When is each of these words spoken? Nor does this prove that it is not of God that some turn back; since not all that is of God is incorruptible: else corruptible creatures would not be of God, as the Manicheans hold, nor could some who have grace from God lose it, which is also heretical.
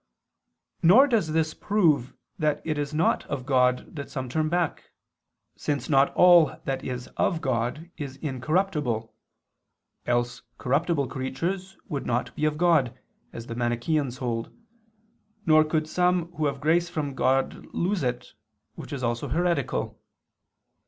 Nor 0.81 1.05
does 1.05 1.27
this 1.31 1.53
prove 1.53 2.15
that 2.39 2.59
it 2.65 2.79
is 2.79 2.91
not 2.91 3.23
of 3.27 3.45
God 3.45 3.95
that 3.95 4.09
some 4.09 4.29
turn 4.29 4.49
back; 4.49 4.85
since 5.55 5.89
not 5.89 6.11
all 6.15 6.55
that 6.65 6.83
is 6.83 7.05
of 7.17 7.39
God 7.39 7.91
is 7.97 8.15
incorruptible: 8.15 9.13
else 10.07 10.41
corruptible 10.57 11.05
creatures 11.05 11.77
would 11.87 12.07
not 12.07 12.35
be 12.35 12.45
of 12.45 12.57
God, 12.57 12.97
as 13.31 13.45
the 13.45 13.53
Manicheans 13.53 14.17
hold, 14.17 14.49
nor 15.45 15.63
could 15.63 15.87
some 15.87 16.31
who 16.31 16.47
have 16.47 16.59
grace 16.61 16.89
from 16.89 17.13
God 17.13 17.67
lose 17.71 18.01
it, 18.01 18.33
which 18.73 18.91
is 18.91 19.03
also 19.03 19.27
heretical. 19.27 20.01